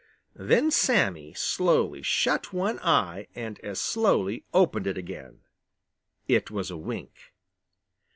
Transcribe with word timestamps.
Then 0.33 0.71
Sammy 0.71 1.31
slowly 1.35 2.01
shut 2.01 2.51
one 2.51 2.79
eye 2.79 3.27
and 3.35 3.59
as 3.59 3.79
slowly 3.79 4.43
opened 4.51 4.87
it 4.87 4.97
again. 4.97 5.41
It 6.27 6.49
was 6.49 6.71
a 6.71 6.75
wink. 6.77 7.31